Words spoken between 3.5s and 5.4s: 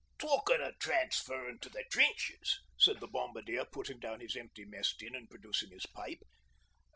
putting down his empty mess tin and